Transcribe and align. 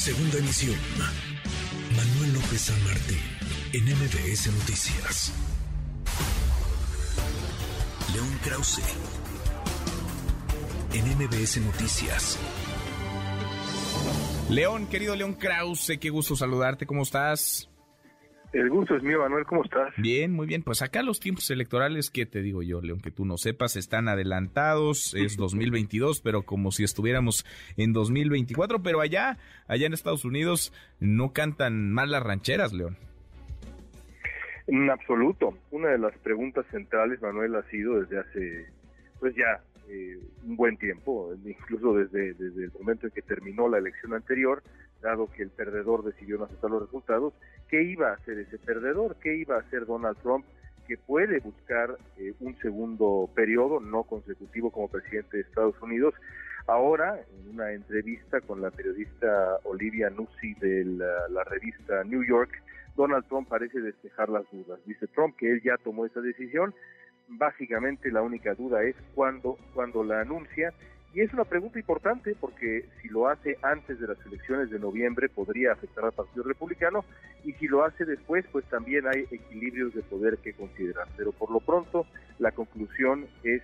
Segunda 0.00 0.38
emisión. 0.38 0.76
Manuel 1.94 2.32
López 2.32 2.62
San 2.62 2.84
Martín, 2.84 3.18
en 3.74 3.84
MBS 3.84 4.46
Noticias. 4.46 5.30
León 8.14 8.40
Krause, 8.42 8.80
en 10.94 11.18
MBS 11.18 11.58
Noticias. 11.58 12.38
León, 14.48 14.86
querido 14.86 15.14
León 15.14 15.34
Krause, 15.34 15.98
qué 16.00 16.08
gusto 16.08 16.34
saludarte, 16.34 16.86
¿cómo 16.86 17.02
estás? 17.02 17.69
El 18.52 18.68
gusto 18.68 18.96
es 18.96 19.02
mío, 19.04 19.20
Manuel, 19.20 19.44
¿cómo 19.44 19.62
estás? 19.62 19.94
Bien, 19.96 20.32
muy 20.32 20.46
bien. 20.46 20.62
Pues 20.62 20.82
acá 20.82 21.02
los 21.02 21.20
tiempos 21.20 21.48
electorales, 21.50 22.10
¿qué 22.10 22.26
te 22.26 22.42
digo 22.42 22.62
yo, 22.62 22.80
León? 22.80 23.00
Que 23.00 23.12
tú 23.12 23.24
no 23.24 23.36
sepas, 23.36 23.76
están 23.76 24.08
adelantados, 24.08 25.14
es 25.14 25.36
2022, 25.38 26.20
pero 26.20 26.42
como 26.42 26.72
si 26.72 26.82
estuviéramos 26.82 27.46
en 27.76 27.92
2024, 27.92 28.82
pero 28.82 29.00
allá, 29.00 29.38
allá 29.68 29.86
en 29.86 29.92
Estados 29.92 30.24
Unidos, 30.24 30.72
no 30.98 31.32
cantan 31.32 31.92
mal 31.92 32.10
las 32.10 32.24
rancheras, 32.24 32.72
León. 32.72 32.96
En 34.66 34.90
absoluto. 34.90 35.56
Una 35.70 35.90
de 35.90 35.98
las 35.98 36.16
preguntas 36.18 36.66
centrales, 36.72 37.22
Manuel, 37.22 37.54
ha 37.54 37.62
sido 37.70 38.00
desde 38.00 38.18
hace, 38.18 38.66
pues 39.20 39.34
ya, 39.36 39.62
eh, 39.88 40.18
un 40.44 40.56
buen 40.56 40.76
tiempo, 40.76 41.34
incluso 41.44 41.94
desde, 41.94 42.30
el 42.30 42.72
momento 42.78 43.06
en 43.06 43.12
que 43.12 43.22
terminó 43.22 43.68
la 43.68 43.78
elección 43.78 44.14
anterior, 44.14 44.62
dado 45.02 45.30
que 45.30 45.42
el 45.42 45.50
perdedor 45.50 46.04
decidió 46.04 46.38
no 46.38 46.44
aceptar 46.44 46.70
los 46.70 46.82
resultados, 46.82 47.34
¿qué 47.68 47.82
iba 47.82 48.10
a 48.10 48.14
hacer 48.14 48.38
ese 48.38 48.58
perdedor? 48.58 49.16
¿Qué 49.22 49.34
iba 49.36 49.56
a 49.56 49.60
hacer 49.60 49.86
Donald 49.86 50.18
Trump? 50.18 50.44
que 50.90 50.96
puede 50.96 51.38
buscar 51.38 51.96
eh, 52.18 52.34
un 52.40 52.58
segundo 52.58 53.30
periodo 53.32 53.78
no 53.78 54.02
consecutivo 54.02 54.72
como 54.72 54.88
presidente 54.88 55.36
de 55.36 55.44
Estados 55.44 55.80
Unidos. 55.80 56.14
Ahora, 56.66 57.16
en 57.16 57.54
una 57.54 57.70
entrevista 57.70 58.40
con 58.40 58.60
la 58.60 58.72
periodista 58.72 59.58
Olivia 59.62 60.10
Nuzzi 60.10 60.54
de 60.54 60.84
la, 60.84 61.44
revista 61.44 62.02
New 62.02 62.24
York, 62.24 62.50
Donald 62.96 63.24
Trump 63.28 63.48
parece 63.48 63.80
despejar 63.80 64.30
las 64.30 64.42
dudas. 64.50 64.80
Dice 64.84 65.06
Trump 65.06 65.36
que 65.36 65.52
él 65.52 65.62
ya 65.62 65.76
tomó 65.76 66.06
esa 66.06 66.20
decisión. 66.20 66.74
Básicamente 67.30 68.10
la 68.10 68.22
única 68.22 68.54
duda 68.54 68.82
es 68.82 68.96
cuándo, 69.14 69.56
cuándo 69.72 70.02
la 70.04 70.20
anuncia 70.20 70.72
y 71.12 71.20
es 71.20 71.32
una 71.32 71.44
pregunta 71.44 71.78
importante 71.78 72.36
porque 72.38 72.84
si 73.00 73.08
lo 73.08 73.28
hace 73.28 73.56
antes 73.62 73.98
de 73.98 74.06
las 74.06 74.18
elecciones 74.26 74.70
de 74.70 74.78
noviembre 74.78 75.28
podría 75.28 75.72
afectar 75.72 76.04
al 76.04 76.12
Partido 76.12 76.44
Republicano 76.44 77.04
y 77.44 77.52
si 77.54 77.66
lo 77.66 77.84
hace 77.84 78.04
después 78.04 78.44
pues 78.52 78.64
también 78.66 79.06
hay 79.06 79.26
equilibrios 79.30 79.94
de 79.94 80.02
poder 80.02 80.38
que 80.38 80.52
considerar. 80.52 81.08
Pero 81.16 81.32
por 81.32 81.50
lo 81.50 81.60
pronto 81.60 82.06
la 82.38 82.52
conclusión 82.52 83.26
es 83.42 83.62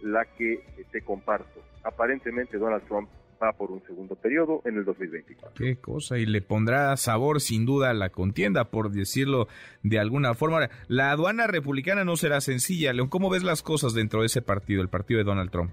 la 0.00 0.24
que 0.24 0.62
te 0.92 1.02
comparto. 1.02 1.62
Aparentemente 1.82 2.56
Donald 2.56 2.84
Trump 2.84 3.08
va 3.42 3.52
por 3.52 3.70
un 3.70 3.82
segundo 3.84 4.14
periodo 4.16 4.62
en 4.64 4.76
el 4.76 4.84
2024. 4.84 5.54
Qué 5.54 5.76
cosa, 5.76 6.18
y 6.18 6.26
le 6.26 6.42
pondrá 6.42 6.96
sabor 6.96 7.40
sin 7.40 7.64
duda 7.66 7.90
a 7.90 7.94
la 7.94 8.10
contienda, 8.10 8.70
por 8.70 8.90
decirlo 8.90 9.48
de 9.82 9.98
alguna 9.98 10.34
forma. 10.34 10.68
La 10.88 11.10
aduana 11.10 11.46
republicana 11.46 12.04
no 12.04 12.16
será 12.16 12.40
sencilla. 12.40 12.92
León, 12.92 13.08
¿cómo 13.08 13.30
ves 13.30 13.42
las 13.42 13.62
cosas 13.62 13.94
dentro 13.94 14.20
de 14.20 14.26
ese 14.26 14.42
partido, 14.42 14.82
el 14.82 14.88
partido 14.88 15.18
de 15.18 15.24
Donald 15.24 15.50
Trump? 15.50 15.72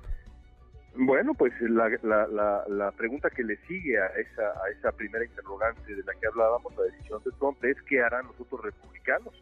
Bueno, 0.97 1.33
pues 1.33 1.51
la, 1.61 1.89
la, 2.03 2.25
la, 2.27 2.63
la, 2.69 2.91
pregunta 2.91 3.29
que 3.29 3.43
le 3.43 3.57
sigue 3.67 3.99
a 3.99 4.05
esa, 4.17 4.43
a 4.43 4.69
esa 4.69 4.91
primera 4.93 5.25
interrogante 5.25 5.93
de 5.93 6.03
la 6.03 6.13
que 6.13 6.27
hablábamos, 6.27 6.73
la 6.77 6.83
decisión 6.83 7.21
de 7.25 7.31
Trump, 7.37 7.61
es 7.65 7.75
qué 7.81 8.01
harán 8.01 8.27
los 8.27 8.39
otros 8.39 8.63
republicanos, 8.63 9.33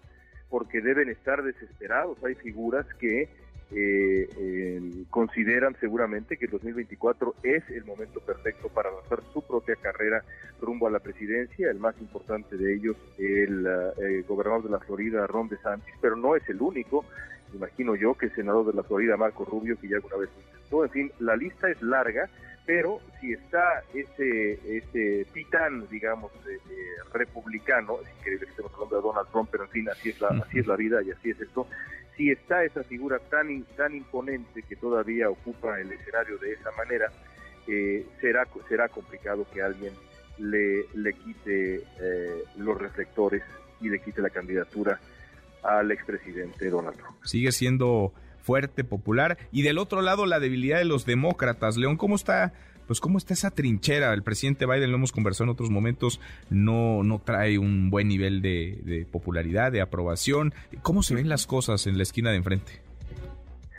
porque 0.49 0.81
deben 0.81 1.09
estar 1.09 1.43
desesperados. 1.43 2.17
Hay 2.23 2.33
figuras 2.35 2.87
que 2.99 3.29
eh, 3.75 4.29
eh, 4.37 5.02
consideran 5.13 5.75
seguramente 5.79 6.37
que 6.37 6.45
el 6.45 6.51
2024 6.51 7.35
es 7.43 7.63
el 7.69 7.85
momento 7.85 8.19
perfecto 8.19 8.67
para 8.69 8.89
lanzar 8.89 9.21
su 9.31 9.43
propia 9.43 9.75
carrera 9.75 10.23
rumbo 10.59 10.87
a 10.87 10.89
la 10.89 11.01
presidencia. 11.01 11.69
El 11.69 11.77
más 11.77 11.95
importante 12.01 12.57
de 12.57 12.73
ellos, 12.73 12.97
el 13.19 13.63
eh, 14.01 14.25
gobernador 14.27 14.63
de 14.63 14.71
la 14.71 14.79
Florida, 14.79 15.27
Ron 15.27 15.49
DeSantis, 15.49 15.93
pero 16.01 16.15
no 16.15 16.35
es 16.35 16.41
el 16.49 16.59
único. 16.59 17.05
Imagino 17.53 17.95
yo 17.95 18.15
que 18.15 18.27
el 18.27 18.35
senador 18.35 18.65
de 18.65 18.73
la 18.73 18.83
Florida, 18.83 19.17
Marco 19.17 19.45
Rubio, 19.45 19.77
que 19.79 19.87
ya 19.87 19.97
alguna 19.97 20.17
vez 20.17 20.29
en 20.81 20.89
fin, 20.89 21.11
la 21.19 21.35
lista 21.35 21.69
es 21.69 21.81
larga, 21.83 22.27
pero 22.65 22.99
si 23.19 23.33
está 23.33 23.83
ese, 23.93 24.53
ese 24.77 25.27
titán, 25.33 25.87
digamos, 25.89 26.31
eh, 26.47 26.57
republicano, 27.13 27.99
es 28.01 28.09
increíble 28.17 28.45
que 28.45 28.51
estemos 28.51 28.73
hablando 28.73 28.95
de 28.95 29.01
Donald 29.01 29.27
Trump, 29.31 29.49
pero 29.51 29.65
en 29.65 29.69
fin, 29.69 29.89
así 29.89 30.09
es 30.09 30.21
la, 30.21 30.29
así 30.29 30.59
es 30.59 30.67
la 30.67 30.75
vida 30.75 31.03
y 31.03 31.11
así 31.11 31.29
es 31.29 31.41
esto, 31.41 31.67
si 32.15 32.31
está 32.31 32.63
esa 32.63 32.83
figura 32.83 33.19
tan, 33.19 33.63
tan 33.75 33.93
imponente 33.93 34.63
que 34.63 34.75
todavía 34.75 35.29
ocupa 35.29 35.79
el 35.79 35.91
escenario 35.91 36.37
de 36.37 36.53
esa 36.53 36.71
manera, 36.71 37.11
eh, 37.67 38.05
será, 38.21 38.47
será 38.67 38.87
complicado 38.87 39.45
que 39.53 39.61
alguien 39.61 39.93
le, 40.37 40.85
le 40.95 41.13
quite 41.13 41.83
eh, 41.99 42.43
los 42.57 42.77
reflectores 42.77 43.43
y 43.81 43.89
le 43.89 43.99
quite 43.99 44.21
la 44.21 44.29
candidatura 44.29 44.99
al 45.63 45.91
expresidente 45.91 46.69
Donald 46.69 46.97
Trump. 46.97 47.17
Sigue 47.23 47.51
siendo 47.51 48.13
fuerte, 48.43 48.83
popular, 48.83 49.37
y 49.51 49.63
del 49.63 49.77
otro 49.77 50.01
lado 50.01 50.25
la 50.25 50.39
debilidad 50.39 50.77
de 50.77 50.85
los 50.85 51.05
demócratas. 51.05 51.77
León, 51.77 51.97
¿cómo 51.97 52.15
está? 52.15 52.53
Pues 52.87 52.99
cómo 52.99 53.17
está 53.17 53.33
esa 53.33 53.51
trinchera. 53.51 54.13
El 54.13 54.23
presidente 54.23 54.65
Biden, 54.65 54.91
lo 54.91 54.97
hemos 54.97 55.13
conversado 55.13 55.45
en 55.45 55.49
otros 55.51 55.69
momentos, 55.69 56.19
no, 56.49 57.03
no 57.03 57.19
trae 57.19 57.57
un 57.57 57.89
buen 57.89 58.09
nivel 58.09 58.41
de, 58.41 59.07
popularidad, 59.11 59.71
de 59.71 59.81
aprobación. 59.81 60.53
¿Cómo 60.81 61.01
se 61.01 61.15
ven 61.15 61.29
las 61.29 61.47
cosas 61.47 61.87
en 61.87 61.97
la 61.97 62.03
esquina 62.03 62.31
de 62.31 62.37
enfrente? 62.37 62.81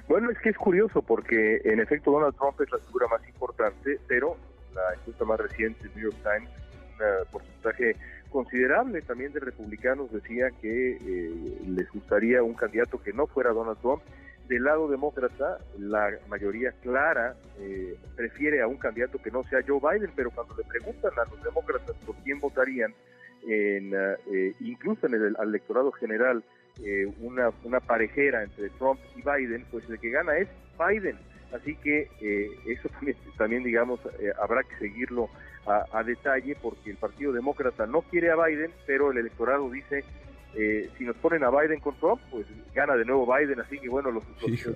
Bueno, 0.08 0.30
es 0.30 0.38
que 0.38 0.50
es 0.50 0.56
curioso 0.56 1.02
porque 1.02 1.60
en 1.64 1.80
efecto 1.80 2.10
Donald 2.10 2.34
Trump 2.36 2.60
es 2.60 2.70
la 2.70 2.78
figura 2.78 3.06
más 3.08 3.26
importante, 3.28 3.98
pero 4.06 4.36
la 4.74 4.82
encuesta 4.98 5.24
más 5.24 5.40
reciente, 5.40 5.88
New 5.94 6.10
York 6.10 6.16
Times, 6.22 6.50
un 6.80 7.30
porcentaje 7.30 7.96
considerable. 8.34 9.00
También 9.02 9.32
de 9.32 9.38
republicanos 9.38 10.10
decía 10.10 10.50
que 10.60 10.96
eh, 10.96 11.60
les 11.68 11.88
gustaría 11.92 12.42
un 12.42 12.54
candidato 12.54 13.00
que 13.00 13.12
no 13.12 13.28
fuera 13.28 13.52
Donald 13.52 13.78
Trump. 13.78 14.02
Del 14.48 14.64
lado 14.64 14.88
demócrata, 14.88 15.58
la 15.78 16.10
mayoría 16.28 16.72
clara 16.82 17.36
eh, 17.60 17.96
prefiere 18.16 18.60
a 18.60 18.66
un 18.66 18.76
candidato 18.76 19.18
que 19.18 19.30
no 19.30 19.44
sea 19.44 19.60
Joe 19.66 19.78
Biden, 19.80 20.10
pero 20.16 20.32
cuando 20.32 20.56
le 20.56 20.64
preguntan 20.64 21.12
a 21.16 21.30
los 21.30 21.42
demócratas 21.44 21.94
por 22.04 22.16
quién 22.16 22.40
votarían, 22.40 22.92
en, 23.46 23.92
eh, 23.94 24.52
incluso 24.60 25.06
en 25.06 25.14
el 25.14 25.36
electorado 25.40 25.92
general, 25.92 26.42
eh, 26.82 27.06
una, 27.20 27.50
una 27.62 27.80
parejera 27.80 28.42
entre 28.42 28.70
Trump 28.70 29.00
y 29.16 29.22
Biden, 29.22 29.64
pues 29.70 29.88
el 29.88 29.98
que 29.98 30.10
gana 30.10 30.36
es 30.36 30.48
Biden. 30.78 31.18
Así 31.52 31.76
que 31.76 32.08
eso 32.66 32.88
también, 32.88 33.16
también 33.38 33.62
digamos, 33.62 34.00
habrá 34.40 34.64
que 34.64 34.76
seguirlo 34.76 35.28
a, 35.66 35.84
a 35.92 36.02
detalle 36.02 36.56
porque 36.60 36.90
el 36.90 36.96
Partido 36.96 37.32
Demócrata 37.32 37.86
no 37.86 38.02
quiere 38.02 38.32
a 38.32 38.36
Biden, 38.36 38.72
pero 38.86 39.12
el 39.12 39.18
electorado 39.18 39.70
dice 39.70 40.04
eh, 40.56 40.88
si 40.96 41.04
nos 41.04 41.16
ponen 41.16 41.42
a 41.42 41.50
Biden 41.50 41.80
con 41.80 41.96
Trump, 41.96 42.20
pues 42.30 42.46
gana 42.74 42.94
de 42.94 43.04
nuevo 43.04 43.26
Biden, 43.26 43.60
así 43.60 43.78
que 43.78 43.88
bueno, 43.88 44.12
los, 44.12 44.24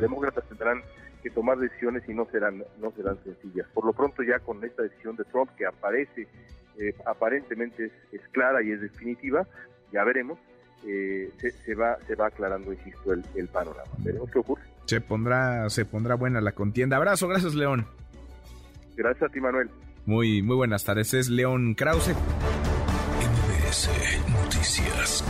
demócratas 0.01 0.45
tendrán 0.49 0.83
que 1.23 1.31
tomar 1.31 1.59
decisiones 1.59 2.03
y 2.09 2.15
no 2.15 2.27
serán 2.27 2.65
no 2.81 2.91
serán 2.93 3.23
sencillas. 3.23 3.67
Por 3.73 3.85
lo 3.85 3.93
pronto 3.93 4.23
ya 4.25 4.41
con 4.41 4.63
esta 4.65 4.83
decisión 4.83 5.15
de 5.15 5.25
Trump 5.25 5.51
que 5.57 5.67
aparece 5.67 6.27
eh, 6.79 6.95
aparentemente 7.07 7.93
es, 8.11 8.21
clara 8.33 8.63
y 8.63 8.73
es 8.73 8.81
definitiva, 8.81 9.47
ya 9.93 10.03
veremos. 10.03 10.39
Eh, 10.87 11.31
se, 11.39 11.75
va 11.75 11.99
se 12.07 12.15
va 12.15 12.27
aclarando, 12.29 12.73
insisto, 12.73 13.13
el, 13.13 13.25
el 13.35 13.49
panorama. 13.49 13.91
Veremos 13.99 14.31
qué 14.31 14.39
ocurre. 14.39 14.63
Se 14.87 15.01
pondrá 15.01 15.69
se 15.71 15.85
pondrá 15.85 16.15
buena 16.15 16.41
la 16.41 16.53
contienda. 16.53 16.97
Abrazo, 16.97 17.29
gracias 17.29 17.55
León. 17.55 17.87
Gracias 18.97 19.29
a 19.29 19.33
ti, 19.33 19.41
Manuel. 19.41 19.69
Muy 20.07 20.43
muy 20.43 20.57
buenas 20.57 20.85
tardes. 20.85 21.13
Es 21.15 21.29
León 21.29 21.75
Krause. 21.75 22.15
MBS 23.19 23.91
Noticias. 24.31 25.25